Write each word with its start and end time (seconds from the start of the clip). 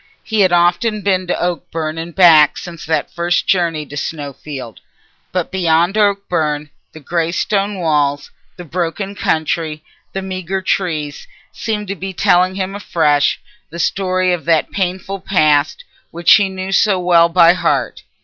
He 0.23 0.39
had 0.39 0.51
often 0.51 1.03
been 1.03 1.27
to 1.27 1.39
Oakbourne 1.39 1.99
and 1.99 2.15
back 2.15 2.57
since 2.57 2.87
that 2.87 3.11
first 3.13 3.45
journey 3.45 3.85
to 3.85 3.95
Snowfield, 3.95 4.79
but 5.31 5.51
beyond 5.51 5.95
Oakbourne 5.95 6.71
the 6.91 6.99
greystone 6.99 7.77
walls, 7.77 8.31
the 8.55 8.63
broken 8.65 9.13
country, 9.13 9.83
the 10.13 10.23
meagre 10.23 10.63
trees, 10.63 11.27
seemed 11.51 11.87
to 11.87 11.95
be 11.95 12.13
telling 12.13 12.55
him 12.55 12.73
afresh 12.73 13.39
the 13.69 13.77
story 13.77 14.33
of 14.33 14.45
that 14.45 14.71
painful 14.71 15.19
past 15.19 15.83
which 16.09 16.33
he 16.33 16.49
knew 16.49 16.71
so 16.71 16.99
well 16.99 17.29
by 17.29 17.53
heart. 17.53 18.01